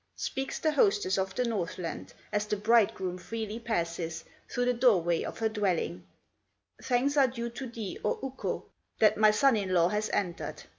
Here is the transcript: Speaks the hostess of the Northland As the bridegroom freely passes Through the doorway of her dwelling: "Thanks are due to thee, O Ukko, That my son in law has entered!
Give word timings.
Speaks 0.15 0.57
the 0.57 0.71
hostess 0.71 1.19
of 1.19 1.35
the 1.35 1.43
Northland 1.45 2.13
As 2.31 2.47
the 2.47 2.57
bridegroom 2.57 3.19
freely 3.19 3.59
passes 3.59 4.23
Through 4.49 4.65
the 4.65 4.73
doorway 4.73 5.21
of 5.21 5.37
her 5.37 5.47
dwelling: 5.47 6.07
"Thanks 6.81 7.17
are 7.17 7.27
due 7.27 7.51
to 7.51 7.67
thee, 7.67 7.99
O 8.03 8.17
Ukko, 8.23 8.65
That 8.97 9.17
my 9.19 9.29
son 9.29 9.55
in 9.55 9.69
law 9.75 9.89
has 9.89 10.09
entered! 10.09 10.63